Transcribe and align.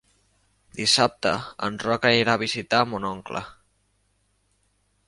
Dissabte 0.79 1.33
en 1.67 1.77
Roc 1.85 2.09
anirà 2.11 2.35
a 2.39 2.43
visitar 2.45 2.83
mon 2.95 3.07
oncle. 3.13 3.45